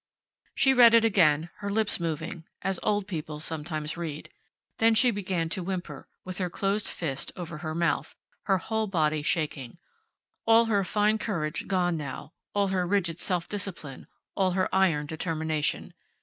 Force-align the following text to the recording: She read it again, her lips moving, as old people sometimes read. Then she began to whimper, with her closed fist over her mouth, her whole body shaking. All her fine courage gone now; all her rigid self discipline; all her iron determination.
She 0.55 0.73
read 0.73 0.95
it 0.95 1.05
again, 1.05 1.51
her 1.57 1.69
lips 1.69 1.99
moving, 1.99 2.45
as 2.63 2.79
old 2.81 3.05
people 3.05 3.39
sometimes 3.39 3.97
read. 3.97 4.31
Then 4.79 4.95
she 4.95 5.11
began 5.11 5.47
to 5.49 5.61
whimper, 5.61 6.07
with 6.25 6.39
her 6.39 6.49
closed 6.49 6.87
fist 6.87 7.31
over 7.35 7.59
her 7.59 7.75
mouth, 7.75 8.15
her 8.45 8.57
whole 8.57 8.87
body 8.87 9.21
shaking. 9.21 9.77
All 10.47 10.65
her 10.65 10.83
fine 10.83 11.19
courage 11.19 11.67
gone 11.67 11.97
now; 11.97 12.33
all 12.55 12.69
her 12.69 12.87
rigid 12.87 13.19
self 13.19 13.47
discipline; 13.47 14.07
all 14.35 14.53
her 14.53 14.67
iron 14.73 15.05
determination. 15.05 15.93